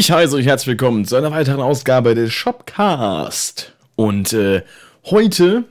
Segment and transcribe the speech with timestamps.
[0.00, 3.74] Ich heiße euch herzlich willkommen zu einer weiteren Ausgabe des Shopcast.
[3.96, 4.62] Und äh,
[5.04, 5.64] heute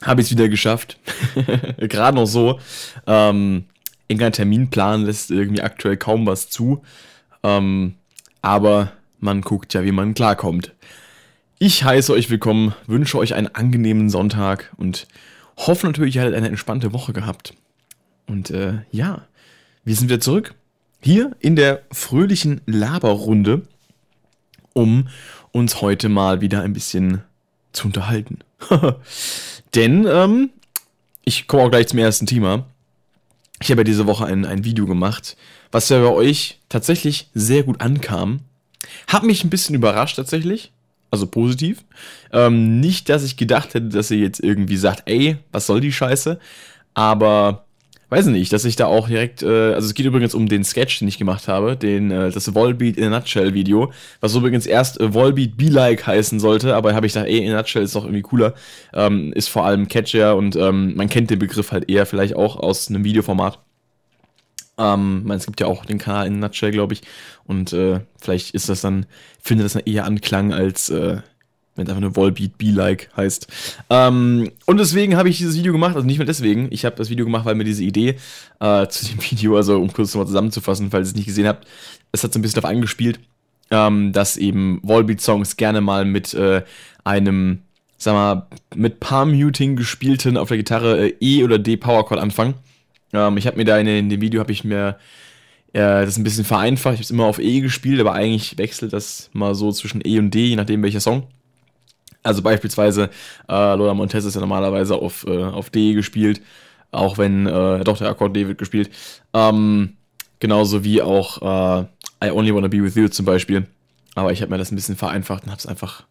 [0.00, 0.98] habe ich es wieder geschafft.
[1.76, 2.58] Gerade noch so.
[3.06, 3.66] Ähm,
[4.08, 6.82] irgendein Terminplan lässt irgendwie aktuell kaum was zu.
[7.42, 7.96] Ähm,
[8.40, 10.72] aber man guckt ja, wie man klarkommt.
[11.58, 15.06] Ich heiße euch willkommen, wünsche euch einen angenehmen Sonntag und
[15.58, 17.52] hoffe natürlich, ihr hattet eine entspannte Woche gehabt.
[18.26, 19.26] Und äh, ja,
[19.84, 20.54] wir sind wieder zurück.
[21.04, 23.60] Hier in der fröhlichen Laberrunde,
[24.72, 25.08] um
[25.52, 27.20] uns heute mal wieder ein bisschen
[27.74, 28.38] zu unterhalten.
[29.74, 30.48] Denn, ähm,
[31.26, 32.64] ich komme auch gleich zum ersten Thema.
[33.60, 35.36] Ich habe ja diese Woche ein, ein Video gemacht,
[35.70, 38.40] was ja bei euch tatsächlich sehr gut ankam.
[39.06, 40.72] Hat mich ein bisschen überrascht tatsächlich.
[41.10, 41.84] Also positiv.
[42.32, 45.92] Ähm, nicht, dass ich gedacht hätte, dass ihr jetzt irgendwie sagt, ey, was soll die
[45.92, 46.40] Scheiße?
[46.94, 47.63] Aber
[48.14, 51.00] weiß nicht, dass ich da auch direkt, äh, also es geht übrigens um den Sketch,
[51.00, 55.00] den ich gemacht habe, den, äh, das Volbeat in a Nutshell Video, was übrigens erst
[55.00, 57.96] äh, Volbeat Be Like heißen sollte, aber habe ich gedacht, ey, in a Nutshell ist
[57.96, 58.54] doch irgendwie cooler,
[58.92, 62.56] ähm, ist vor allem catchier und ähm, man kennt den Begriff halt eher vielleicht auch
[62.56, 63.58] aus einem Videoformat.
[64.78, 67.02] Ähm, es gibt ja auch den Kanal in a Nutshell, glaube ich.
[67.46, 69.06] Und äh, vielleicht ist das dann,
[69.40, 71.18] findet das dann eher Anklang als äh,
[71.76, 73.48] wenn es einfach nur Volbeat Be Like heißt.
[73.90, 76.68] Ähm, und deswegen habe ich dieses Video gemacht, also nicht mehr deswegen.
[76.70, 78.16] Ich habe das Video gemacht, weil mir diese Idee
[78.60, 81.66] äh, zu dem Video, also um kurz nochmal zusammenzufassen, falls ihr es nicht gesehen habt,
[82.12, 83.18] es hat so ein bisschen darauf angespielt,
[83.70, 86.62] ähm, dass eben Volbeat-Songs gerne mal mit äh,
[87.02, 87.62] einem,
[87.96, 92.54] sag mal, mit Palm-Muting gespielten auf der Gitarre äh, E oder D Power Chord anfangen.
[93.12, 94.98] Ähm, ich habe mir da in, in dem Video habe ich mir
[95.72, 96.94] äh, das ein bisschen vereinfacht.
[96.94, 100.20] Ich habe es immer auf E gespielt, aber eigentlich wechselt das mal so zwischen E
[100.20, 101.26] und D, je nachdem welcher Song.
[102.24, 103.10] Also beispielsweise,
[103.48, 106.40] äh, Lola Montez ist ja normalerweise auf, äh, auf D gespielt,
[106.90, 108.90] auch wenn, äh, doch, der Akkord D wird gespielt.
[109.32, 109.96] Ähm,
[110.40, 113.66] genauso wie auch äh, I Only Wanna Be With You zum Beispiel.
[114.14, 116.04] Aber ich habe mir das ein bisschen vereinfacht und habe es einfach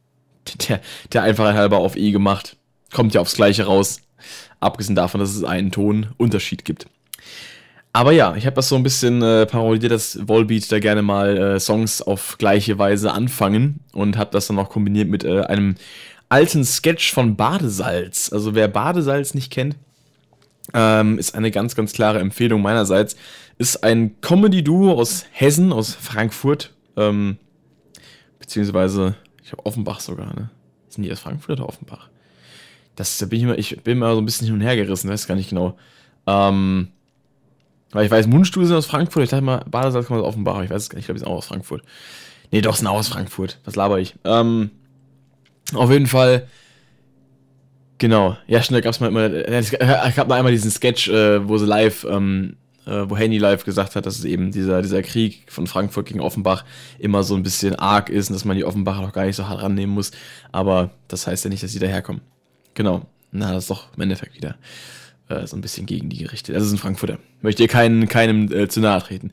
[0.67, 0.81] der,
[1.11, 2.57] der Einfachheit halber auf E gemacht.
[2.93, 3.99] Kommt ja aufs Gleiche raus.
[4.59, 6.85] Abgesehen davon, dass es einen Tonunterschied gibt.
[7.95, 11.37] Aber ja, ich habe das so ein bisschen äh, parodiert, dass Volbeat da gerne mal
[11.37, 15.75] äh, Songs auf gleiche Weise anfangen und habe das dann auch kombiniert mit äh, einem
[16.27, 18.33] alten Sketch von Badesalz.
[18.33, 19.75] Also wer Badesalz nicht kennt,
[20.73, 23.15] ähm, ist eine ganz, ganz klare Empfehlung meinerseits.
[23.59, 27.37] Ist ein Comedy-Duo aus Hessen, aus Frankfurt, ähm,
[28.39, 30.49] beziehungsweise, ich glaube Offenbach sogar, ne?
[30.89, 32.09] Sind die aus Frankfurt oder Offenbach?
[32.95, 35.11] Das da bin ich immer, ich bin immer so ein bisschen hin und her gerissen,
[35.11, 35.77] weiß gar nicht genau.
[36.25, 36.87] Ähm,
[37.93, 39.23] weil ich weiß, Mundstuhl sind aus Frankfurt.
[39.23, 40.61] Ich dachte mal, Badesalz kommt aus Offenbach.
[40.63, 41.03] Ich weiß es gar nicht.
[41.03, 41.83] Ich glaube, die sind auch aus Frankfurt.
[42.51, 43.59] Nee, doch, sind auch aus Frankfurt.
[43.65, 44.15] Was laber ich?
[44.23, 44.71] Ähm,
[45.73, 46.47] auf jeden Fall.
[47.99, 48.35] Genau.
[48.47, 49.31] Ja, schnell gab es mal immer.
[49.31, 49.71] Es
[50.15, 53.95] gab mal einmal diesen Sketch, äh, wo sie live, ähm, äh, wo Henny live gesagt
[53.95, 56.65] hat, dass es eben dieser, dieser Krieg von Frankfurt gegen Offenbach
[56.99, 59.47] immer so ein bisschen arg ist und dass man die Offenbacher noch gar nicht so
[59.47, 60.11] hart rannehmen muss.
[60.51, 62.21] Aber das heißt ja nicht, dass sie daherkommen.
[62.73, 63.05] Genau.
[63.31, 64.57] Na, das ist doch im Endeffekt wieder
[65.29, 66.55] äh, so ein bisschen gegen die gerichtet.
[66.55, 67.19] Also es ist ein Frankfurter.
[67.41, 69.31] Möchte ihr keinen, keinem äh, zu nahe treten.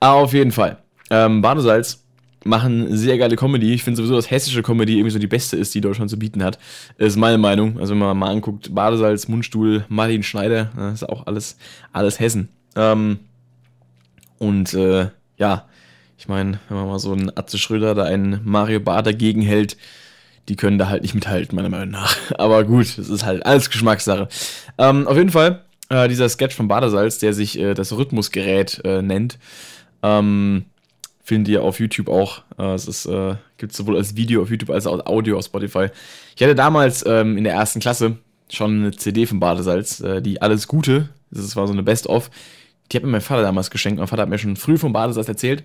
[0.00, 0.78] Aber auf jeden Fall.
[1.10, 2.02] Ähm, Badesalz
[2.44, 3.72] machen sehr geile Comedy.
[3.72, 6.42] Ich finde sowieso, dass hessische Comedy irgendwie so die beste ist, die Deutschland zu bieten
[6.42, 6.58] hat.
[6.98, 7.78] Das ist meine Meinung.
[7.78, 11.56] Also wenn man mal anguckt, Badesalz, Mundstuhl, Martin Schneider, das ne, ist auch alles,
[11.92, 12.48] alles Hessen.
[12.74, 13.20] Ähm,
[14.38, 15.68] und äh, ja,
[16.18, 19.76] ich meine, wenn man mal so einen Atze Schröder da einen Mario Barth dagegen hält,
[20.48, 22.16] die können da halt nicht mithalten, meiner Meinung nach.
[22.38, 24.28] Aber gut, es ist halt alles Geschmackssache.
[24.78, 29.02] Ähm, auf jeden Fall, äh, dieser Sketch von Badesalz, der sich äh, das Rhythmusgerät äh,
[29.02, 29.38] nennt,
[30.02, 30.64] ähm,
[31.22, 32.42] findet ihr auf YouTube auch.
[32.58, 35.44] Äh, es ist, äh, gibt sowohl als Video auf YouTube als auch als Audio auf
[35.44, 35.88] Spotify.
[36.34, 38.18] Ich hatte damals ähm, in der ersten Klasse
[38.50, 42.30] schon eine CD von Badesalz, äh, die Alles Gute, das war so eine Best-of,
[42.90, 43.98] die hat mir mein Vater damals geschenkt.
[43.98, 45.64] Mein Vater hat mir schon früh von Badesalz erzählt.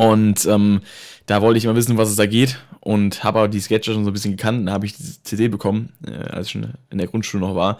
[0.00, 0.82] Und ähm,
[1.26, 4.04] da wollte ich mal wissen, was es da geht und habe aber die Sketche schon
[4.04, 4.68] so ein bisschen gekannt.
[4.68, 7.78] Da habe ich die CD bekommen, äh, als ich schon in der Grundschule noch war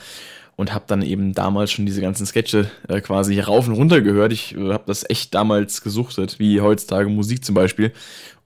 [0.57, 4.33] und habe dann eben damals schon diese ganzen Sketche äh, quasi rauf und runter gehört.
[4.33, 7.93] Ich äh, habe das echt damals gesuchtet, wie heutzutage Musik zum Beispiel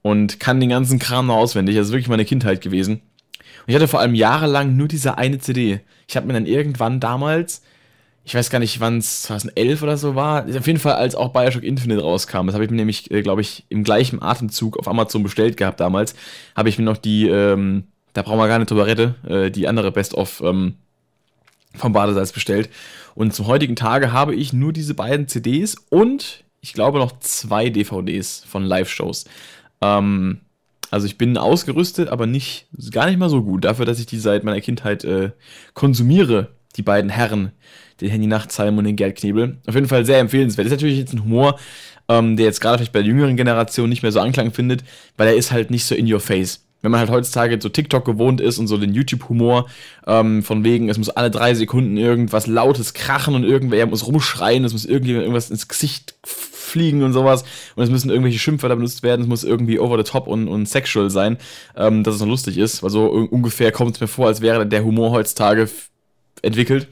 [0.03, 1.75] und kann den ganzen Kram noch auswendig.
[1.75, 2.97] Das ist wirklich meine Kindheit gewesen.
[2.97, 5.81] Und ich hatte vor allem jahrelang nur diese eine CD.
[6.07, 7.63] Ich habe mir dann irgendwann damals
[8.25, 10.47] ich weiß gar nicht, wann es 2011 oder so war.
[10.47, 12.47] Auf jeden Fall, als auch Bioshock Infinite rauskam.
[12.47, 15.81] Das habe ich mir nämlich, äh, glaube ich, im gleichen Atemzug auf Amazon bestellt gehabt
[15.81, 16.15] damals.
[16.55, 19.67] Habe ich mir noch die, ähm, da brauchen wir gar nicht drüber reden, äh, die
[19.67, 20.75] andere Best-of ähm,
[21.75, 22.71] vom Badesalz bestellt.
[23.15, 27.71] Und zum heutigen Tage habe ich nur diese beiden CDs und ich glaube noch zwei
[27.71, 29.25] DVDs von Live-Shows.
[29.81, 30.41] Ähm,
[30.93, 33.65] also ich bin ausgerüstet, aber nicht, gar nicht mal so gut.
[33.65, 35.33] Dafür, dass ich die seit meiner Kindheit äh,
[35.75, 37.53] konsumiere, die beiden Herren,
[38.03, 39.59] den Handy Nachtsheim und den Gerd Knebel.
[39.67, 40.67] Auf jeden Fall sehr empfehlenswert.
[40.67, 41.59] Ist natürlich jetzt ein Humor,
[42.09, 44.85] ähm, der jetzt gerade vielleicht bei der jüngeren Generation nicht mehr so Anklang findet,
[45.17, 46.67] weil er ist halt nicht so in your face.
[46.83, 49.69] Wenn man halt heutzutage so TikTok gewohnt ist und so den YouTube-Humor
[50.07, 54.65] ähm, von wegen, es muss alle drei Sekunden irgendwas Lautes krachen und irgendwer muss rumschreien,
[54.65, 57.45] es muss irgendjemand irgendwas ins Gesicht fliegen und sowas
[57.77, 60.69] und es müssen irgendwelche Schimpfwörter benutzt werden, es muss irgendwie over the top und, und
[60.69, 61.39] sexual sein,
[61.77, 64.67] ähm, dass es noch lustig ist, weil so ungefähr kommt es mir vor, als wäre
[64.67, 65.69] der Humor heutzutage
[66.43, 66.89] entwickelt.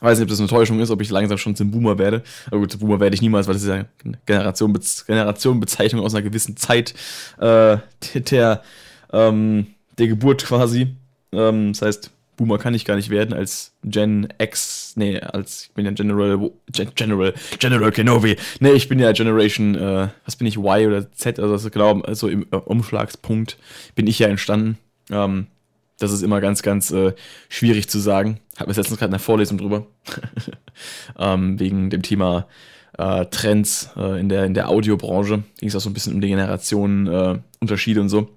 [0.00, 2.22] Weiß nicht, ob das eine Täuschung ist, ob ich langsam schon zum Boomer werde.
[2.46, 6.14] Aber gut, zum Boomer werde ich niemals, weil das ist ja eine Generation, Generationenbezeichnung aus
[6.14, 6.94] einer gewissen Zeit
[7.38, 7.78] äh,
[8.14, 8.62] der,
[9.12, 9.66] ähm,
[9.98, 10.88] der Geburt quasi.
[11.32, 15.74] Ähm, das heißt, Boomer kann ich gar nicht werden als Gen X, nee, als, ich
[15.74, 16.50] bin ja General,
[16.94, 18.36] General, General Kenobi.
[18.60, 22.28] Nee, ich bin ja Generation, äh, was bin ich, Y oder Z, also genau, also
[22.28, 23.56] im äh, Umschlagspunkt
[23.94, 24.78] bin ich ja entstanden.
[25.10, 25.46] Ähm,
[26.04, 27.12] das ist immer ganz, ganz äh,
[27.48, 28.40] schwierig zu sagen.
[28.56, 29.86] Hatten wir letztens gerade eine Vorlesung drüber.
[31.18, 32.46] ähm, wegen dem Thema
[32.98, 35.42] äh, Trends äh, in, der, in der Audiobranche.
[35.58, 38.28] Ging es auch so ein bisschen um die Generationenunterschiede äh, und so.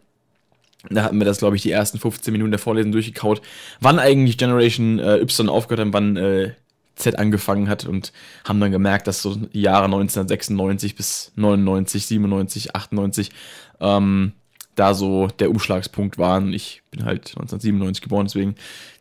[0.89, 3.41] Da hatten wir das, glaube ich, die ersten 15 Minuten der Vorlesung durchgekaut.
[3.81, 6.53] Wann eigentlich Generation äh, Y aufgehört hat, wann äh,
[6.95, 8.11] Z angefangen hat und
[8.43, 13.31] haben dann gemerkt, dass so Jahre 1996 bis 99, 97, 98
[13.79, 14.33] ähm,
[14.77, 16.53] da so der Umschlagspunkt waren.
[16.53, 18.55] Ich bin halt 1997 geboren, deswegen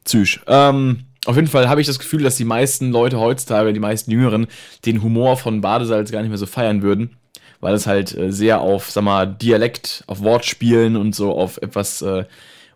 [0.04, 0.40] Züsch.
[0.48, 4.10] Ähm, auf jeden Fall habe ich das Gefühl, dass die meisten Leute heutzutage, die meisten
[4.10, 4.46] Jüngeren,
[4.84, 7.16] den Humor von Badesalz gar nicht mehr so feiern würden,
[7.60, 12.00] weil es halt äh, sehr auf, sag mal, Dialekt, auf Wortspielen und so auf etwas
[12.02, 12.24] äh,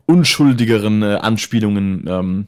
[0.06, 2.46] unschuldigeren äh, Anspielungen ähm,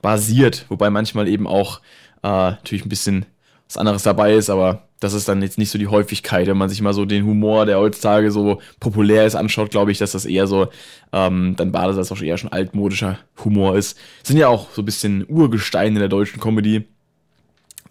[0.00, 1.80] basiert, wobei manchmal eben auch
[2.22, 3.26] äh, natürlich ein bisschen
[3.74, 6.46] was anderes dabei ist, aber das ist dann jetzt nicht so die Häufigkeit.
[6.46, 9.98] Wenn man sich mal so den Humor, der heutzutage so populär ist, anschaut, glaube ich,
[9.98, 10.68] dass das eher so
[11.12, 13.98] ähm, dann Badesalz auch eher schon altmodischer Humor ist.
[14.22, 16.84] Sind ja auch so ein bisschen Urgesteine der deutschen Comedy.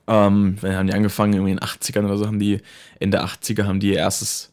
[0.07, 2.61] Ähm, wir haben die angefangen, irgendwie in den 80ern oder so, haben die,
[2.99, 4.51] Ende 80er haben die ihr erstes,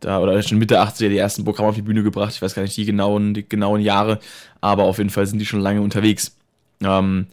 [0.00, 2.32] da, oder schon Mitte 80er die ersten Programme auf die Bühne gebracht.
[2.34, 4.20] Ich weiß gar nicht die genauen, die genauen Jahre,
[4.60, 6.36] aber auf jeden Fall sind die schon lange unterwegs.
[6.82, 7.26] Ähm,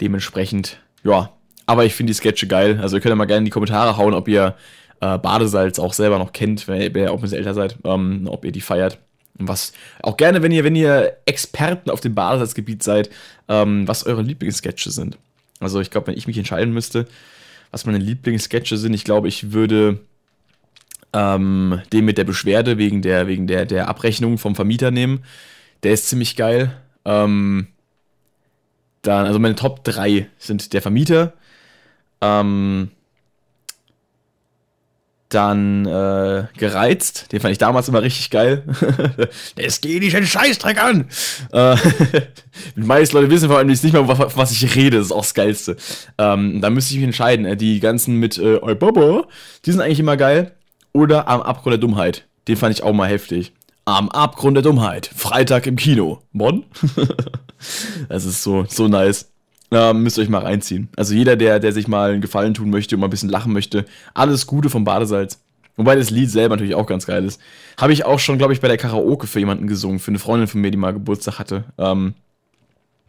[0.00, 1.30] dementsprechend, ja,
[1.66, 2.78] aber ich finde die Sketche geil.
[2.80, 4.54] Also ihr könnt ja mal gerne in die Kommentare hauen, ob ihr
[5.00, 8.44] äh, Badesalz auch selber noch kennt, wenn ihr auch ein bisschen älter seid, ähm, ob
[8.44, 8.98] ihr die feiert.
[9.38, 9.72] Und was
[10.02, 13.10] auch gerne, wenn ihr, wenn ihr Experten auf dem Badesalzgebiet seid,
[13.48, 15.18] ähm, was eure Lieblingssketche sind.
[15.60, 17.06] Also ich glaube, wenn ich mich entscheiden müsste,
[17.70, 20.00] was meine Lieblingssketche sind, ich glaube, ich würde
[21.12, 25.24] ähm, den mit der Beschwerde wegen der, wegen der, der Abrechnung vom Vermieter nehmen.
[25.82, 26.76] Der ist ziemlich geil.
[27.04, 27.68] Ähm,
[29.02, 31.34] dann, also meine Top 3 sind der Vermieter,
[32.20, 32.90] ähm,
[35.34, 38.62] dann äh, gereizt, den fand ich damals immer richtig geil.
[39.56, 41.08] Es geht nicht einen Scheißdreck an.
[41.52, 41.76] Äh,
[42.76, 45.34] meisten Leute wissen vor allem nicht mehr, was, was ich rede, das ist auch das
[45.34, 45.76] Geilste.
[46.18, 47.46] Ähm, da müsste ich mich entscheiden.
[47.46, 49.26] Äh, die ganzen mit äh, Oi Baba,
[49.64, 50.52] die sind eigentlich immer geil.
[50.92, 52.26] Oder am Abgrund der Dummheit.
[52.46, 53.52] Den fand ich auch mal heftig.
[53.84, 55.10] Am Abgrund der Dummheit.
[55.14, 56.22] Freitag im Kino.
[56.32, 56.64] Bonn?
[58.08, 59.30] das ist so, so nice.
[59.74, 60.88] Ähm, müsst euch mal reinziehen.
[60.96, 63.52] Also jeder, der, der sich mal einen Gefallen tun möchte und mal ein bisschen lachen
[63.52, 63.84] möchte,
[64.14, 65.40] alles Gute vom Badesalz.
[65.76, 67.40] Wobei das Lied selber natürlich auch ganz geil ist.
[67.76, 70.46] Habe ich auch schon, glaube ich, bei der Karaoke für jemanden gesungen, für eine Freundin
[70.46, 71.64] von mir, die mal Geburtstag hatte.
[71.76, 72.14] Ähm,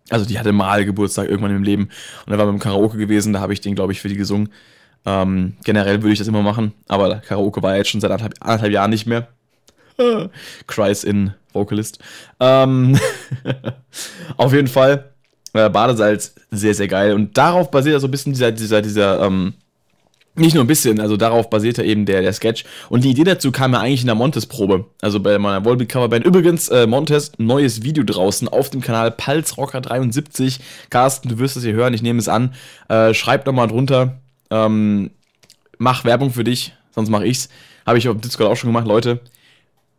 [0.09, 1.89] also die hatte mal Geburtstag irgendwann im Leben.
[2.25, 4.49] Und da war beim Karaoke gewesen, da habe ich den, glaube ich, für die gesungen.
[5.05, 8.71] Ähm, generell würde ich das immer machen, aber Karaoke war jetzt schon seit anderthalb, anderthalb
[8.71, 9.27] Jahren nicht mehr.
[10.67, 11.99] Cries in Vocalist.
[12.39, 12.99] Ähm,
[14.37, 15.14] auf jeden Fall
[15.55, 17.13] äh, Badesalz sehr, sehr geil.
[17.13, 19.53] Und darauf basiert so ein bisschen dieser, dieser, dieser, ähm,
[20.35, 22.65] nicht nur ein bisschen, also darauf basierte eben der, der Sketch.
[22.89, 24.85] Und die Idee dazu kam ja eigentlich in der Montes-Probe.
[25.01, 26.25] Also bei meiner Volbeat Coverband.
[26.25, 30.59] Übrigens, äh, Montes, neues Video draußen auf dem Kanal Palzrocker73.
[30.89, 32.53] Carsten, du wirst es hier hören, ich nehme es an.
[32.89, 34.19] Äh, schreib doch mal drunter.
[34.51, 35.11] Ähm,
[35.77, 37.47] mach Werbung für dich, sonst mach ich's.
[37.85, 39.21] Habe ich auf Discord auch schon gemacht, Leute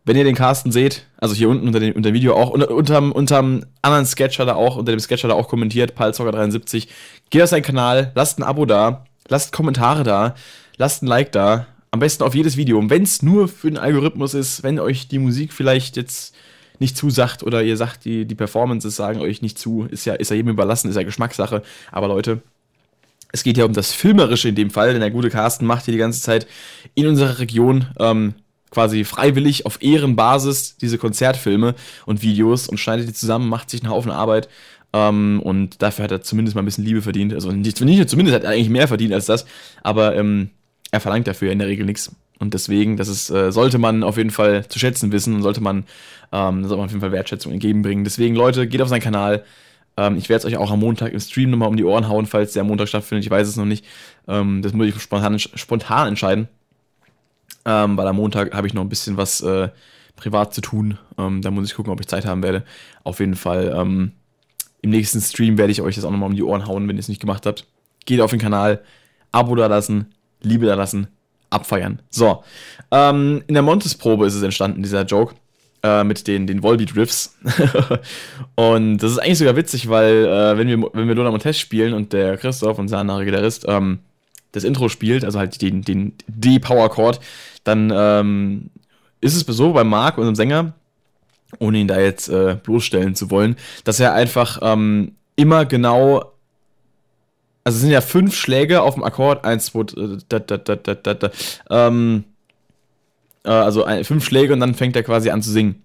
[0.07, 2.71] wenn ihr den Carsten seht, also hier unten unter, den, unter dem Video auch, unter,
[2.71, 6.87] unterm, unterm anderen Sketch hat er auch, unter dem Sketch hat er auch kommentiert, Palzocker73.
[7.29, 10.37] Geht auf seinen Kanal, lasst ein Abo da, lasst Kommentare da,
[10.77, 11.67] lasst ein Like da.
[11.91, 12.79] Am besten auf jedes Video.
[12.79, 16.35] Und wenn es nur für den Algorithmus ist, wenn euch die Musik vielleicht jetzt
[16.79, 20.31] nicht zusagt oder ihr sagt, die, die Performances sagen euch nicht zu, ist ja, ist
[20.31, 21.63] ja jedem überlassen, ist ja Geschmackssache.
[21.91, 22.43] Aber Leute,
[23.33, 25.93] es geht ja um das Filmerische in dem Fall, denn der gute Carsten macht hier
[25.93, 26.47] die ganze Zeit
[26.95, 28.35] in unserer Region ähm,
[28.71, 33.93] quasi freiwillig auf Ehrenbasis diese Konzertfilme und Videos und schneidet die zusammen, macht sich einen
[33.93, 34.49] Haufen Arbeit.
[34.93, 37.35] Ähm, und dafür hat er zumindest mal ein bisschen Liebe verdient.
[37.35, 39.47] Also nicht, nicht zumindest hat er eigentlich mehr verdient als das,
[39.83, 40.51] aber ähm,
[40.91, 42.15] er verlangt dafür in der Regel nichts.
[42.39, 45.63] Und deswegen, das ist, äh, sollte man auf jeden Fall zu schätzen wissen und sollte
[45.63, 45.85] man,
[46.33, 48.05] ähm, sollte man auf jeden Fall Wertschätzung entgegenbringen.
[48.05, 49.45] Deswegen, Leute, geht auf seinen Kanal.
[49.97, 52.27] Ähm, ich werde es euch auch am Montag im Stream nochmal um die Ohren hauen,
[52.27, 53.25] falls der am Montag stattfindet.
[53.25, 53.87] Ich weiß es noch nicht.
[54.29, 56.49] Ähm, das muss ich spontan, spontan entscheiden.
[57.67, 59.69] Ähm, weil am Montag habe ich noch ein bisschen was äh,
[60.15, 60.99] privat zu tun.
[61.19, 62.65] Ähm, da muss ich gucken, ob ich Zeit haben werde.
[63.05, 64.13] Auf jeden Fall ähm,
[64.83, 67.01] im nächsten Stream werde ich euch das auch nochmal um die Ohren hauen, wenn ihr
[67.01, 67.67] es nicht gemacht habt.
[68.05, 68.83] Geht auf den Kanal,
[69.33, 71.09] Abo da lassen, Liebe da lassen,
[71.51, 72.01] abfeiern.
[72.09, 72.45] So,
[72.93, 75.35] ähm, in der Montes-Probe ist es entstanden, dieser Joke
[75.83, 77.37] äh, mit den, den Volbeat-Riffs.
[78.55, 81.93] und das ist eigentlich sogar witzig, weil äh, wenn wir, wenn wir Lona Montes spielen
[81.93, 84.01] und der Christoph, unser anderer Gitarrist, ähm,
[84.57, 87.21] das Intro spielt, also halt den, den D-Power-Chord,
[87.65, 88.71] dann ähm,
[89.21, 90.73] ist es so bei Marc, unserem Sänger,
[91.59, 96.33] ohne ihn da jetzt äh, bloßstellen zu wollen, dass er einfach ähm, immer genau
[97.65, 99.83] also es sind ja fünf Schläge auf dem Akkord, eins, zwei,
[100.29, 101.31] da, da, da, da, da, da,
[101.69, 102.23] ähm,
[103.43, 105.83] äh, also ein, fünf Schläge und dann fängt er quasi an zu singen.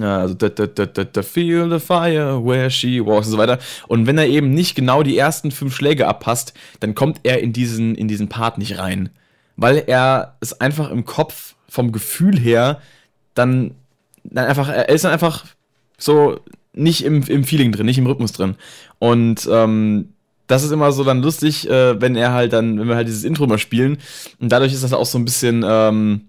[0.00, 3.60] Also da, da, da, da, feel the fire where she walks und so weiter.
[3.86, 7.52] Und wenn er eben nicht genau die ersten fünf Schläge abpasst, dann kommt er in
[7.52, 9.10] diesen, in diesen Part nicht rein.
[9.56, 12.80] Weil er es einfach im Kopf vom Gefühl her
[13.34, 13.72] dann,
[14.24, 15.44] dann einfach, er ist dann einfach
[15.96, 16.40] so
[16.72, 18.56] nicht im, im Feeling drin, nicht im Rhythmus drin.
[18.98, 20.08] Und ähm,
[20.48, 23.24] das ist immer so dann lustig, äh, wenn er halt dann, wenn wir halt dieses
[23.24, 23.98] Intro mal spielen.
[24.40, 26.22] Und dadurch ist das auch so ein bisschen ähm,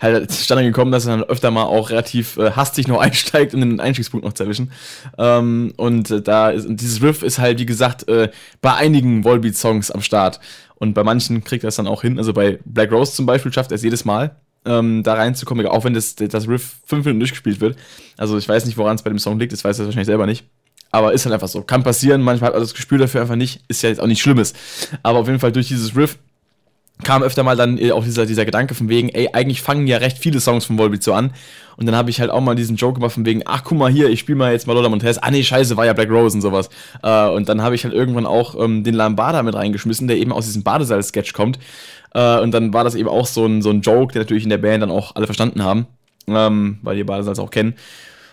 [0.00, 3.60] halt zustande gekommen, dass er dann öfter mal auch relativ äh, hastig noch einsteigt, um
[3.60, 4.72] den Einstiegspunkt noch zu erwischen.
[5.18, 8.30] Ähm, und äh, da ist, und dieses Riff ist halt, wie gesagt, äh,
[8.60, 10.40] bei einigen Volbeat-Songs am Start.
[10.76, 12.16] Und bei manchen kriegt er es dann auch hin.
[12.18, 15.84] Also bei Black Rose zum Beispiel schafft er es jedes Mal ähm, da reinzukommen, auch
[15.84, 17.76] wenn das, das Riff fünf Minuten durchgespielt wird.
[18.16, 20.26] Also ich weiß nicht, woran es bei dem Song liegt, das weiß er wahrscheinlich selber
[20.26, 20.44] nicht.
[20.90, 21.62] Aber ist halt einfach so.
[21.62, 23.62] Kann passieren, manchmal hat man das Gespür dafür einfach nicht.
[23.68, 24.54] Ist ja jetzt auch nicht Schlimmes.
[25.02, 26.18] Aber auf jeden Fall durch dieses Riff
[27.02, 30.18] kam öfter mal dann auch dieser, dieser Gedanke von wegen, ey, eigentlich fangen ja recht
[30.18, 31.32] viele Songs von Volbeat so an.
[31.76, 33.90] Und dann habe ich halt auch mal diesen Joke gemacht von wegen, ach guck mal
[33.90, 35.16] hier, ich spiele mal jetzt mal Lola Montez.
[35.16, 36.68] Ah nee, scheiße, war ja Black Rose und sowas.
[37.02, 40.30] Äh, und dann habe ich halt irgendwann auch ähm, den Lambada mit reingeschmissen, der eben
[40.30, 41.58] aus diesem Badesaal-Sketch kommt.
[42.12, 44.50] Äh, und dann war das eben auch so ein, so ein Joke, der natürlich in
[44.50, 45.86] der Band dann auch alle verstanden haben,
[46.26, 47.74] ähm, weil die Badesalz auch kennen.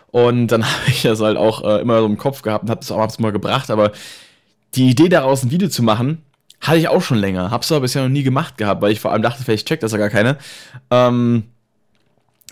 [0.08, 2.82] Und dann habe ich das halt auch äh, immer so im Kopf gehabt und habe
[2.82, 3.72] das auch mal gebracht.
[3.72, 3.94] Aber
[4.76, 6.22] die Idee daraus, ein Video zu machen,
[6.62, 7.52] hatte ich auch schon länger.
[7.52, 9.92] Hab's aber bisher noch nie gemacht gehabt, weil ich vor allem dachte, vielleicht checkt das
[9.92, 10.38] ja gar keine.
[10.92, 11.44] Ähm,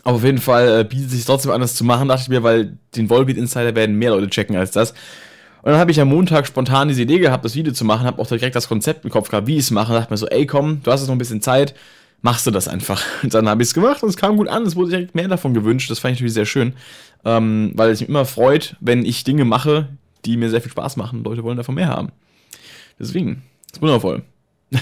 [0.04, 2.30] aber auf jeden Fall äh, bietet es sich trotzdem an, das zu machen, dachte ich
[2.30, 4.92] mir, weil den Volbeat Insider werden mehr Leute checken als das.
[4.92, 8.22] Und dann habe ich am Montag spontan diese Idee gehabt, das Video zu machen, habe
[8.22, 9.94] auch direkt das Konzept im Kopf gehabt, wie ich es mache.
[9.94, 11.74] Dachte mir so, ey komm, du hast jetzt noch ein bisschen Zeit,
[12.22, 13.02] machst du das einfach.
[13.24, 15.28] Und dann habe ich es gemacht und es kam gut an, es wurde direkt mehr
[15.28, 15.90] davon gewünscht.
[15.90, 16.74] Das fand ich natürlich sehr schön,
[17.24, 19.90] ähm, weil es mich immer freut, wenn ich Dinge mache,
[20.24, 21.24] die mir sehr viel Spaß machen.
[21.24, 22.10] Leute wollen davon mehr haben.
[23.00, 23.42] Deswegen,
[23.76, 24.24] ist wundervoll.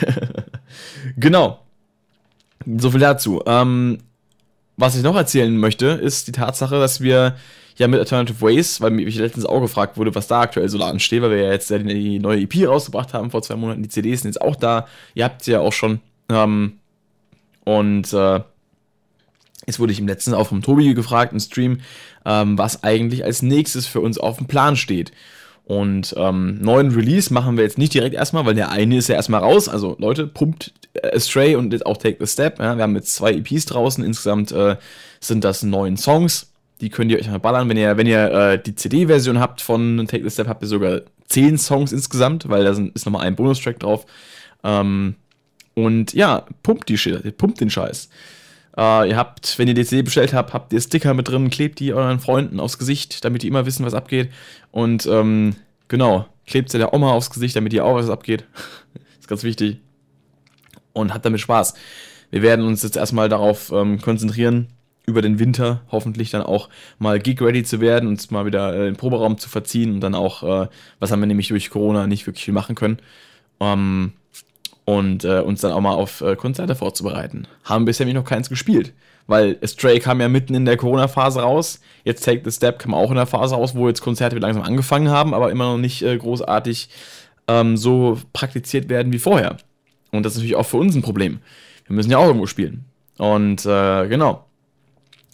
[1.18, 1.60] genau.
[2.66, 3.42] So viel dazu.
[3.46, 4.00] Ähm,
[4.78, 7.36] was ich noch erzählen möchte, ist die Tatsache, dass wir
[7.76, 11.22] ja mit Alternative Ways, weil mich letztens auch gefragt wurde, was da aktuell so ansteht,
[11.22, 13.84] weil wir ja jetzt die neue EP rausgebracht haben vor zwei Monaten.
[13.84, 14.88] Die CDs sind jetzt auch da.
[15.16, 16.00] Ihr habt sie ja auch schon.
[16.30, 16.80] Ähm,
[17.66, 18.42] und äh,
[19.66, 21.82] jetzt wurde ich im letzten auch vom Tobi gefragt im Stream,
[22.26, 25.12] ähm, was eigentlich als nächstes für uns auf dem Plan steht.
[25.66, 29.16] Und ähm, neuen Release machen wir jetzt nicht direkt erstmal, weil der eine ist ja
[29.16, 29.70] erstmal raus.
[29.70, 32.60] Also Leute, pumpt Astray und jetzt auch Take the Step.
[32.60, 34.04] Ja, wir haben jetzt zwei EPs draußen.
[34.04, 34.76] Insgesamt äh,
[35.22, 36.52] sind das neun Songs.
[36.82, 37.70] Die könnt ihr euch mal ballern.
[37.70, 41.02] Wenn ihr, wenn ihr äh, die CD-Version habt von Take the Step, habt ihr sogar
[41.28, 44.06] zehn Songs insgesamt, weil da ist nochmal ein Bonustrack drauf.
[44.66, 45.16] Ähm,
[45.76, 48.10] und ja, pumpt die Shit, pumpt den Scheiß.
[48.76, 51.80] Uh, ihr habt, wenn ihr die CD bestellt habt, habt ihr Sticker mit drin, klebt
[51.80, 54.32] die euren Freunden aufs Gesicht, damit die immer wissen, was abgeht.
[54.72, 55.56] Und ähm,
[55.88, 58.46] genau, klebt sie der Oma aufs Gesicht, damit ihr auch was abgeht.
[59.20, 59.78] ist ganz wichtig.
[60.92, 61.76] Und habt damit Spaß.
[62.32, 64.70] Wir werden uns jetzt erstmal darauf ähm, konzentrieren,
[65.06, 68.96] über den Winter hoffentlich dann auch mal gig-ready zu werden, uns mal wieder äh, den
[68.96, 70.68] Proberaum zu verziehen und dann auch, äh,
[71.00, 72.98] was haben wir nämlich durch Corona nicht wirklich viel machen können.
[73.60, 74.14] Ähm,
[74.86, 77.48] und äh, uns dann auch mal auf äh, Konzerte vorzubereiten.
[77.64, 78.94] Haben bisher nämlich noch keins gespielt,
[79.28, 81.80] weil Stray kam ja mitten in der Corona-Phase raus.
[82.04, 84.64] Jetzt Take the Step kam auch in der Phase raus, wo jetzt Konzerte wieder langsam
[84.64, 86.90] angefangen haben, aber immer noch nicht äh, großartig
[87.48, 89.58] ähm, so praktiziert werden wie vorher.
[90.12, 91.40] Und das ist natürlich auch für uns ein Problem.
[91.88, 92.86] Wir müssen ja auch irgendwo spielen.
[93.18, 94.46] Und äh, genau.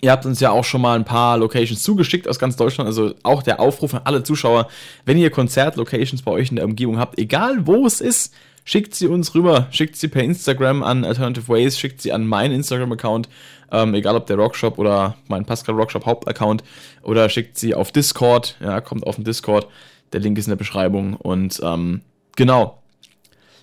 [0.02, 2.88] Ihr habt uns ja auch schon mal ein paar Locations zugeschickt aus ganz Deutschland.
[2.88, 4.70] Also auch der Aufruf an alle Zuschauer,
[5.04, 9.08] wenn ihr Konzertlocations bei euch in der Umgebung habt, egal wo es ist, schickt sie
[9.08, 9.68] uns rüber.
[9.72, 13.30] Schickt sie per Instagram an Alternative Ways, schickt sie an meinen Instagram-Account,
[13.72, 16.64] ähm, egal ob der Rockshop oder mein Pascal Rockshop Hauptaccount,
[17.02, 19.68] oder schickt sie auf Discord, ja, kommt auf den Discord.
[20.14, 21.16] Der Link ist in der Beschreibung.
[21.16, 22.02] Und ähm,
[22.36, 22.82] genau,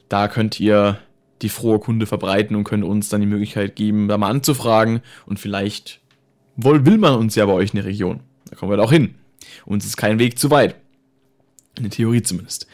[0.09, 0.99] da könnt ihr
[1.43, 5.01] die frohe Kunde verbreiten und könnt uns dann die Möglichkeit geben, da mal anzufragen.
[5.27, 6.01] Und vielleicht
[6.57, 8.21] will man uns ja bei euch in der Region.
[8.49, 9.17] Da kommen wir da auch hin.
[9.65, 10.77] Uns ist kein Weg zu weit.
[11.77, 12.67] In der Theorie zumindest.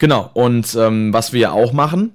[0.00, 2.14] Genau, und ähm, was wir auch machen,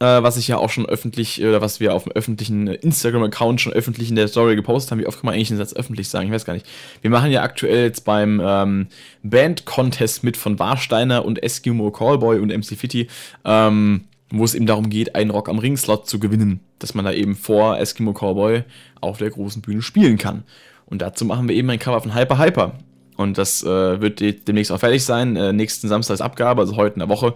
[0.00, 3.74] äh, was ich ja auch schon öffentlich, oder was wir auf dem öffentlichen Instagram-Account schon
[3.74, 5.00] öffentlich in der Story gepostet haben.
[5.00, 6.28] Wie oft kann man eigentlich den Satz öffentlich sagen?
[6.28, 6.66] Ich weiß gar nicht.
[7.02, 8.86] Wir machen ja aktuell jetzt beim ähm,
[9.22, 13.06] Band-Contest mit von Warsteiner und Eskimo Callboy und MC Fitty,
[13.44, 17.12] ähm, wo es eben darum geht, einen Rock am Ring-Slot zu gewinnen, dass man da
[17.12, 18.64] eben vor Eskimo Callboy
[19.02, 20.44] auf der großen Bühne spielen kann.
[20.86, 22.78] Und dazu machen wir eben ein Cover von Hyper Hyper.
[23.16, 25.36] Und das äh, wird demnächst auch fertig sein.
[25.36, 27.34] Äh, nächsten Samstag ist Abgabe, also heute in der Woche.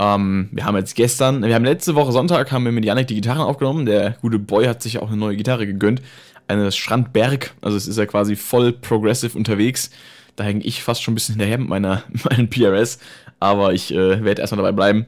[0.00, 3.16] Ähm, wir haben jetzt gestern, wir haben letzte Woche Sonntag, haben wir mit Janik die
[3.16, 3.84] Gitarren aufgenommen.
[3.84, 6.00] Der gute Boy hat sich auch eine neue Gitarre gegönnt.
[6.48, 9.90] Eine Strandberg, also es ist ja quasi voll progressive unterwegs.
[10.36, 12.98] Da hänge ich fast schon ein bisschen hinterher mit meiner, meinen PRS.
[13.40, 15.06] Aber ich äh, werde erstmal dabei bleiben.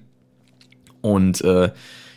[1.00, 1.71] Und äh,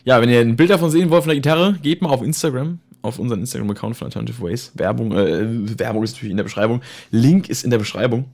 [0.04, 2.80] ja, wenn ihr ein Bild davon sehen wollt von der Gitarre, geht mal auf Instagram,
[3.06, 4.72] auf unseren Instagram-Account von Alternative Ways.
[4.76, 6.82] Werbung, äh, Werbung ist natürlich in der Beschreibung.
[7.12, 8.26] Link ist in der Beschreibung.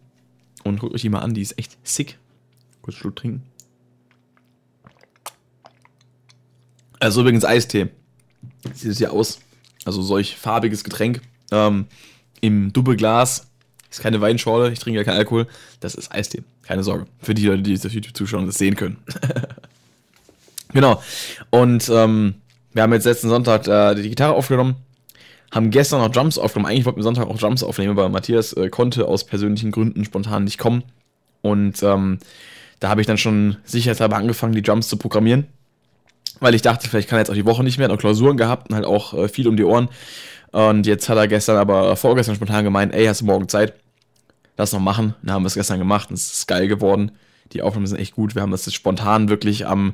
[0.63, 2.18] Und guckt euch die mal an, die ist echt sick.
[2.82, 3.44] Kurz Schluck trinken.
[7.00, 7.90] Also übrigens Eistee.
[8.74, 9.40] Sieht es hier aus.
[9.86, 11.22] Also solch farbiges Getränk.
[11.51, 11.88] Ähm,
[12.42, 13.48] Im Doppelglas.
[13.90, 15.48] Ist keine Weinschorle, ich trinke ja keinen Alkohol.
[15.82, 16.44] Das ist Eistee.
[16.62, 17.08] Keine Sorge.
[17.20, 18.98] Für die Leute, die das auf YouTube zuschauen und das sehen können.
[20.74, 21.04] genau.
[21.50, 22.36] Und ähm,
[22.74, 24.75] wir haben jetzt letzten Sonntag äh, die Gitarre aufgenommen.
[25.51, 26.72] Haben gestern noch Jumps aufgenommen.
[26.72, 30.46] Eigentlich wollten wir Sonntag auch Jumps aufnehmen, aber Matthias äh, konnte aus persönlichen Gründen spontan
[30.46, 30.84] nicht kommen.
[31.42, 32.20] Und ähm,
[32.80, 35.48] da habe ich dann schon sicherheitshalber angefangen, die Jumps zu programmieren
[36.42, 38.36] weil ich dachte, vielleicht kann er jetzt auch die Woche nicht mehr, hat auch Klausuren
[38.36, 39.88] gehabt und halt auch äh, viel um die Ohren.
[40.51, 43.75] Und jetzt hat er gestern, aber vorgestern spontan gemeint, ey, hast du morgen Zeit?
[44.58, 45.16] Lass noch machen.
[45.22, 47.12] Dann haben wir es gestern gemacht und es ist geil geworden.
[47.53, 48.36] Die Aufnahmen sind echt gut.
[48.36, 49.93] Wir haben das jetzt spontan wirklich am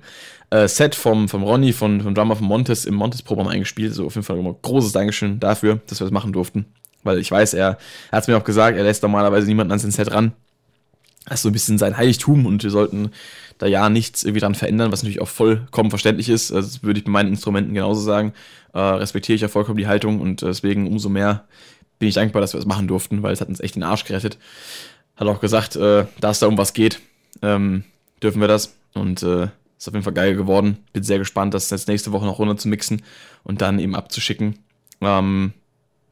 [0.49, 3.93] äh, Set vom, vom Ronny, von, vom Drummer von Montes im Montes-Programm eingespielt.
[3.93, 6.65] So also auf jeden Fall ein großes Dankeschön dafür, dass wir das machen durften.
[7.03, 7.77] Weil ich weiß, er,
[8.11, 10.33] er hat es mir auch gesagt, er lässt normalerweise niemanden an sein Set ran.
[11.25, 13.11] Das ist so ein bisschen sein Heiligtum und wir sollten
[13.57, 16.51] da ja nichts irgendwie dran verändern, was natürlich auch vollkommen verständlich ist.
[16.51, 18.33] Also das würde ich bei meinen Instrumenten genauso sagen.
[18.73, 21.45] Äh, respektiere ich ja vollkommen die Haltung und deswegen umso mehr
[21.99, 24.05] bin ich dankbar, dass wir das machen durften, weil es hat uns echt den Arsch
[24.05, 24.37] gerettet.
[25.15, 27.01] Hat auch gesagt, äh, da es da um was geht,
[27.41, 27.83] ähm,
[28.21, 28.75] dürfen wir das.
[28.93, 29.47] Und äh,
[29.77, 30.77] ist auf jeden Fall geil geworden.
[30.93, 33.03] Bin sehr gespannt, das jetzt nächste Woche noch runter zu mixen
[33.43, 34.57] und dann eben abzuschicken.
[35.01, 35.53] Ähm,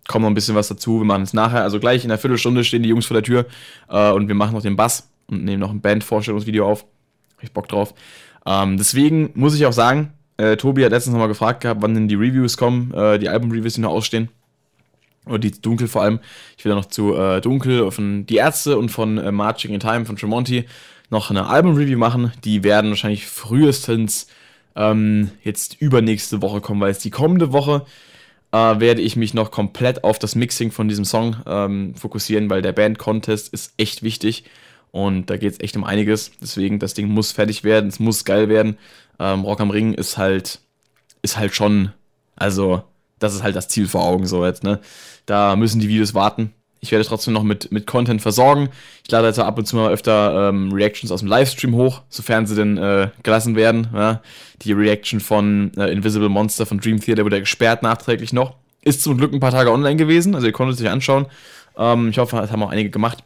[0.07, 0.99] kommt noch ein bisschen was dazu.
[0.99, 1.63] Wir machen es nachher.
[1.63, 3.45] Also gleich in einer Viertelstunde stehen die Jungs vor der Tür
[3.89, 6.85] äh, und wir machen noch den Bass und nehmen noch ein Band-Vorstellungsvideo auf.
[7.37, 7.93] Hab ich Bock drauf.
[8.45, 12.07] Ähm, deswegen muss ich auch sagen, äh, Tobi hat letztens nochmal gefragt gehabt, wann denn
[12.07, 14.29] die Reviews kommen, äh, die Album-Reviews, die noch ausstehen.
[15.25, 16.19] Oder die Dunkel vor allem.
[16.55, 19.79] Ich will ja noch zu äh, Dunkel von Die Ärzte und von äh, Marching in
[19.79, 20.65] Time von Tremonti
[21.09, 22.31] noch eine Album-Review machen.
[22.43, 24.27] Die werden wahrscheinlich frühestens
[24.75, 27.85] ähm, jetzt übernächste Woche kommen, weil es die kommende Woche
[28.51, 32.61] äh, werde ich mich noch komplett auf das Mixing von diesem Song ähm, fokussieren, weil
[32.61, 34.45] der Band-Contest ist echt wichtig.
[34.91, 36.31] Und da geht es echt um einiges.
[36.41, 38.77] Deswegen, das Ding muss fertig werden, es muss geil werden.
[39.19, 40.59] Ähm, Rock am Ring ist halt,
[41.21, 41.91] ist halt schon,
[42.37, 42.83] also,
[43.19, 44.79] das ist halt das Ziel vor Augen so jetzt, ne?
[45.25, 46.53] Da müssen die Videos warten.
[46.85, 48.69] Ich werde trotzdem noch mit, mit Content versorgen.
[49.03, 52.45] Ich lade jetzt ab und zu mal öfter ähm, Reactions aus dem Livestream hoch, sofern
[52.45, 53.87] sie denn äh, gelassen werden.
[53.93, 54.21] Ja?
[54.61, 58.55] Die Reaction von äh, Invisible Monster von Dream Theater wurde gesperrt nachträglich noch.
[58.83, 61.25] Ist zum Glück ein paar Tage online gewesen, also ihr konntet es euch anschauen.
[61.77, 63.23] Ähm, ich hoffe, das haben auch einige gemacht.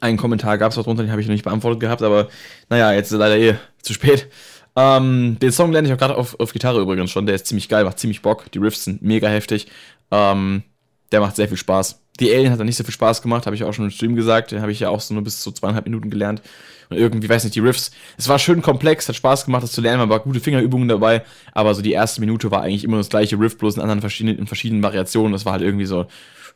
[0.00, 2.28] Einen Kommentar gab es auch drunter, den habe ich noch nicht beantwortet gehabt, aber
[2.68, 4.28] naja, jetzt ist leider eh zu spät.
[4.76, 7.68] Ähm, den Song lerne ich auch gerade auf, auf Gitarre übrigens schon, der ist ziemlich
[7.68, 8.50] geil, macht ziemlich Bock.
[8.52, 9.68] Die Riffs sind mega heftig.
[10.10, 10.62] Ähm,
[11.12, 12.00] der macht sehr viel Spaß.
[12.20, 14.14] Die Alien hat dann nicht so viel Spaß gemacht, habe ich auch schon im Stream
[14.14, 14.52] gesagt.
[14.52, 16.42] Den habe ich ja auch so nur bis zu zweieinhalb Minuten gelernt.
[16.90, 17.90] Und irgendwie, weiß nicht, die Riffs.
[18.16, 21.24] Es war schön komplex, hat Spaß gemacht, das zu lernen, man war gute Fingerübungen dabei.
[21.52, 24.38] Aber so die erste Minute war eigentlich immer das gleiche Riff, bloß in anderen verschiedenen,
[24.38, 25.32] in verschiedenen Variationen.
[25.32, 26.06] Das war halt irgendwie so,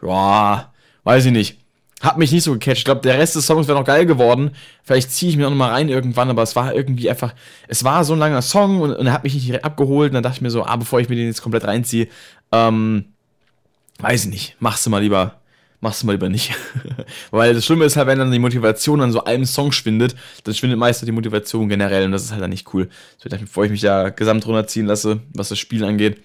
[0.03, 0.73] ja,
[1.05, 1.59] weiß ich nicht
[2.01, 2.79] hat mich nicht so gecatcht.
[2.79, 4.53] Ich glaube, der Rest des Songs wäre noch geil geworden.
[4.85, 7.35] Vielleicht ziehe ich mir auch noch mal rein irgendwann, aber es war irgendwie einfach,
[7.67, 10.11] es war so ein langer Song und, und er hat mich nicht direkt abgeholt.
[10.11, 12.09] Und dann dachte ich mir so, ah, bevor ich mir den jetzt komplett reinziehe,
[12.53, 13.07] ähm,
[13.99, 15.41] weiß ich nicht, machst du mal lieber,
[15.81, 16.55] machst du mal lieber nicht.
[17.31, 20.55] Weil das Schlimme ist halt, wenn dann die Motivation an so einem Song schwindet, dann
[20.55, 22.89] schwindet meistens die Motivation generell und das ist halt dann nicht cool.
[23.19, 26.23] So, bevor ich mich da gesamt runterziehen lasse, was das Spiel angeht,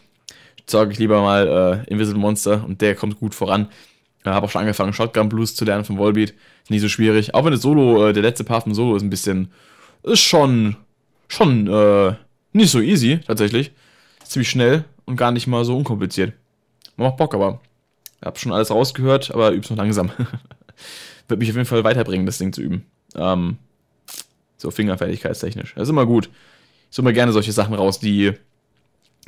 [0.65, 3.69] sorge ich lieber mal äh, Invisible Monster und der kommt gut voran.
[4.19, 6.33] Ich habe auch schon angefangen, Shotgun Blues zu lernen von Volbeat.
[6.63, 7.33] Ist nicht so schwierig.
[7.33, 9.51] Auch wenn das Solo, äh, der letzte Part vom Solo ist ein bisschen,
[10.03, 10.77] ist schon,
[11.27, 12.13] schon, äh,
[12.53, 13.71] nicht so easy, tatsächlich.
[14.23, 16.33] Ziemlich schnell und gar nicht mal so unkompliziert.
[16.95, 17.60] Macht Bock, aber
[18.19, 20.12] ich habe schon alles rausgehört, aber üb's noch langsam.
[21.27, 22.86] Wird mich auf jeden Fall weiterbringen, das Ding zu üben.
[23.15, 23.58] Ähm,
[24.58, 25.73] so fingerfertigkeitstechnisch.
[25.75, 26.29] Das ist immer gut.
[26.89, 28.34] Ich suche immer gerne solche Sachen raus, die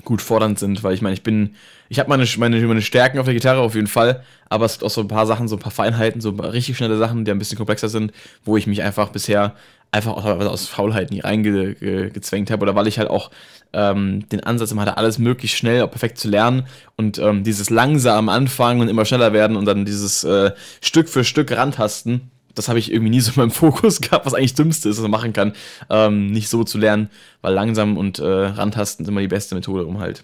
[0.03, 1.55] gut fordernd sind, weil ich meine, ich bin,
[1.89, 4.83] ich habe meine, meine, meine Stärken auf der Gitarre auf jeden Fall, aber es gibt
[4.83, 7.39] auch so ein paar Sachen, so ein paar Feinheiten, so richtig schnelle Sachen, die ein
[7.39, 8.11] bisschen komplexer sind,
[8.43, 9.55] wo ich mich einfach bisher
[9.95, 13.31] einfach auch aus Faulheit nie reingezwängt habe oder weil ich halt auch
[13.73, 18.29] ähm, den Ansatz immer hatte, alles möglichst schnell, perfekt zu lernen und ähm, dieses langsam
[18.29, 22.79] anfangen und immer schneller werden und dann dieses äh, Stück für Stück rantasten, das habe
[22.79, 25.11] ich irgendwie nie so in meinem Fokus gehabt, was eigentlich das Dümmste ist, was man
[25.11, 25.53] machen kann,
[25.89, 27.09] ähm, nicht so zu lernen,
[27.41, 30.23] weil langsam und äh, rantasten ist immer die beste Methode, um halt,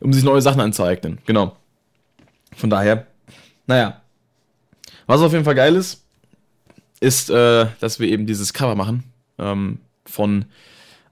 [0.00, 1.18] um sich neue Sachen anzueignen.
[1.26, 1.56] Genau.
[2.56, 3.06] Von daher,
[3.66, 4.00] naja.
[5.06, 6.01] Was auf jeden Fall geil ist,
[7.02, 9.04] ist, äh, dass wir eben dieses Cover machen
[9.38, 10.44] ähm, von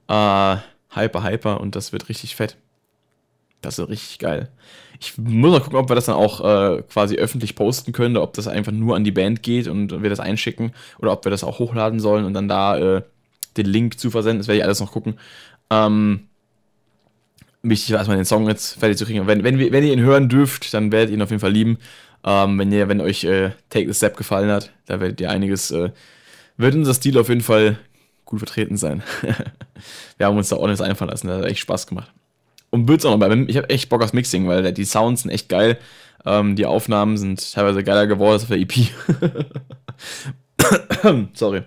[0.08, 0.56] äh,
[0.94, 2.56] Hyper Hyper und das wird richtig fett.
[3.60, 4.48] Das ist richtig geil.
[5.00, 8.34] Ich muss mal gucken, ob wir das dann auch äh, quasi öffentlich posten können, ob
[8.34, 11.44] das einfach nur an die Band geht und wir das einschicken, oder ob wir das
[11.44, 13.02] auch hochladen sollen und dann da äh,
[13.56, 14.38] den Link zu versenden.
[14.38, 15.14] Das werde ich alles noch gucken.
[15.70, 16.28] Ähm,
[17.62, 19.26] wichtig war erstmal den Song jetzt fertig zu kriegen.
[19.26, 21.78] Wenn, wenn, wenn ihr ihn hören dürft, dann werdet ihr ihn auf jeden Fall lieben.
[22.24, 25.70] Ähm, wenn, ihr, wenn euch äh, Take the Step gefallen hat, da werdet ihr einiges,
[25.70, 25.90] äh,
[26.56, 27.78] wird unser Stil auf jeden Fall
[28.24, 29.02] gut vertreten sein.
[30.18, 32.12] wir haben uns da ordentlich einfallen lassen, das hat echt Spaß gemacht.
[32.70, 33.32] Und wird's auch noch bei.
[33.48, 35.78] Ich habe echt Bock aufs Mixing, weil die Sounds sind echt geil.
[36.24, 38.72] Ähm, die Aufnahmen sind teilweise geiler geworden als auf der EP.
[41.34, 41.62] Sorry.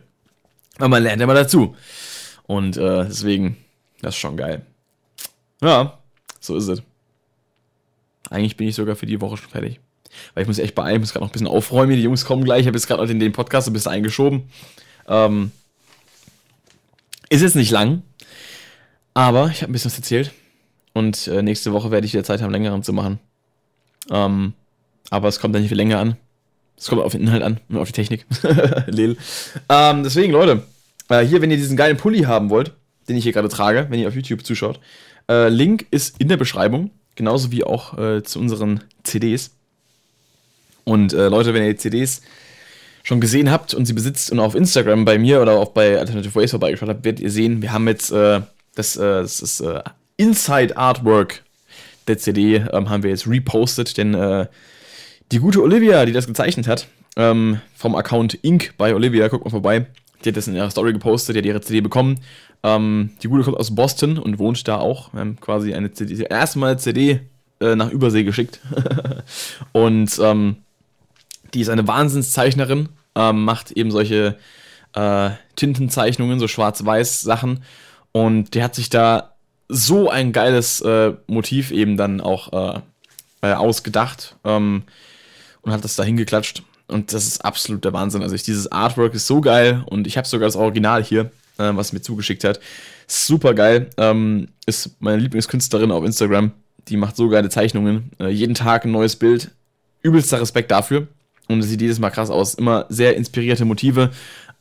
[0.78, 1.76] Aber man lernt immer dazu.
[2.44, 3.58] Und äh, deswegen,
[4.02, 4.66] das ist schon geil.
[5.62, 5.98] Ja,
[6.40, 6.82] so ist es.
[8.30, 9.80] Eigentlich bin ich sogar für die Woche schon fertig.
[10.34, 11.96] Weil ich muss echt beeilen, ich muss gerade noch ein bisschen aufräumen.
[11.96, 12.62] Die Jungs kommen gleich.
[12.62, 14.44] Ich habe jetzt gerade den, den Podcast ein bisschen eingeschoben.
[15.08, 15.52] Ähm,
[17.30, 18.04] ist jetzt nicht lang,
[19.14, 20.32] aber ich habe ein bisschen was erzählt.
[20.94, 23.20] Und äh, nächste Woche werde ich wieder Zeit haben, längeren zu machen.
[24.12, 24.54] Ähm,
[25.10, 26.18] aber es kommt dann nicht viel länger an.
[26.78, 28.26] Es kommt auf den Inhalt an und auf die Technik.
[28.88, 29.18] Lel.
[29.70, 30.64] Ähm, deswegen, Leute,
[31.10, 32.74] äh, hier, wenn ihr diesen geilen Pulli haben wollt,
[33.08, 34.80] den ich hier gerade trage, wenn ihr auf YouTube zuschaut,
[35.30, 39.52] äh, Link ist in der Beschreibung, genauso wie auch äh, zu unseren CDs.
[40.84, 42.22] Und äh, Leute, wenn ihr CDs
[43.04, 46.36] schon gesehen habt und sie besitzt und auf Instagram bei mir oder auch bei Alternative
[46.36, 48.42] Ways vorbeigeschaut habt, werdet ihr sehen, wir haben jetzt äh,
[48.76, 49.64] das, das ist
[50.18, 51.44] Inside Artwork
[52.08, 54.48] der CD ähm, haben wir jetzt repostet, denn äh,
[55.32, 59.52] die gute Olivia, die das gezeichnet hat, ähm, vom Account Ink bei Olivia, guckt mal
[59.52, 59.88] vorbei,
[60.24, 62.20] die hat das in ihrer Story gepostet, die hat ihre CD bekommen.
[62.64, 65.14] Ähm, die gute kommt aus Boston und wohnt da auch.
[65.14, 67.22] Wir haben quasi eine CD, erstmal CD
[67.60, 68.60] äh, nach Übersee geschickt.
[69.74, 70.58] und ähm,
[71.54, 74.38] die ist eine Wahnsinnszeichnerin, ähm, macht eben solche
[74.94, 77.64] äh, Tintenzeichnungen, so schwarz-weiß Sachen.
[78.12, 79.34] Und die hat sich da
[79.70, 82.80] so ein geiles äh, Motiv eben dann auch äh,
[83.42, 84.84] äh, ausgedacht ähm,
[85.62, 86.64] und hat das da hingeklatscht.
[86.88, 88.22] Und das ist absolut der Wahnsinn.
[88.22, 91.72] Also ich, dieses Artwork ist so geil und ich habe sogar das Original hier, äh,
[91.74, 92.60] was mir zugeschickt hat.
[93.08, 93.90] Super geil.
[93.98, 96.52] Ähm, ist meine Lieblingskünstlerin auf Instagram.
[96.88, 98.12] Die macht so geile Zeichnungen.
[98.20, 99.52] Äh, jeden Tag ein neues Bild.
[100.02, 101.08] Übelster Respekt dafür.
[101.48, 102.54] Und es sieht jedes Mal krass aus.
[102.56, 104.12] Immer sehr inspirierte Motive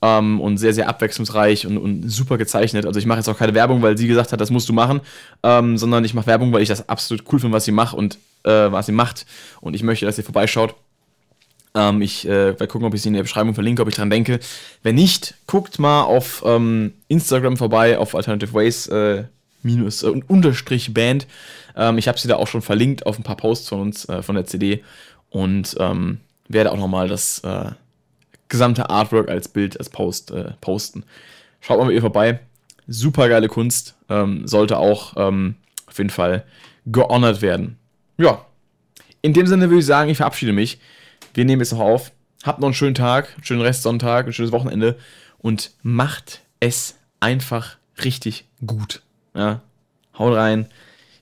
[0.03, 2.87] ähm, und sehr, sehr abwechslungsreich und, und super gezeichnet.
[2.87, 5.01] Also ich mache jetzt auch keine Werbung, weil sie gesagt hat, das musst du machen,
[5.43, 8.19] ähm, sondern ich mache Werbung, weil ich das absolut cool finde, was sie macht und
[8.45, 9.27] äh, was sie macht.
[9.61, 10.75] Und ich möchte, dass ihr vorbeischaut.
[11.75, 14.11] Ähm, ich äh, werde gucken, ob ich sie in der Beschreibung verlinke, ob ich dran
[14.11, 14.41] denke.
[14.83, 19.25] Wenn nicht, guckt mal auf ähm, Instagram vorbei, auf Alternative Ways äh,
[19.63, 21.27] minus äh, unterstrich Band.
[21.77, 24.23] Ähm, ich habe sie da auch schon verlinkt auf ein paar Posts von uns, äh,
[24.23, 24.83] von der CD.
[25.31, 26.19] Und ähm,
[26.53, 27.71] werde auch nochmal das äh,
[28.49, 31.05] gesamte Artwork als Bild, als Post äh, posten.
[31.61, 32.41] Schaut mal mit ihr vorbei.
[32.87, 33.95] Super geile Kunst.
[34.09, 36.45] Ähm, sollte auch ähm, auf jeden Fall
[36.87, 37.79] gehonored werden.
[38.19, 38.45] Ja.
[39.23, 40.81] In dem Sinne würde ich sagen, ich verabschiede mich.
[41.35, 42.13] Wir nehmen jetzt noch auf.
[42.43, 44.99] Habt noch einen schönen Tag, einen schönen Restsonntag, ein schönes Wochenende
[45.39, 49.03] und macht es einfach richtig gut.
[49.35, 49.63] Ja.
[50.19, 50.69] Haut rein.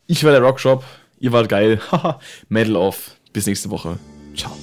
[0.06, 0.84] Ich war der Rockshop.
[1.20, 1.80] Ihr wart geil.
[1.92, 2.18] Haha.
[2.48, 3.16] Medal off.
[3.32, 3.98] Bis nächste Woche.
[4.34, 4.56] Ciao.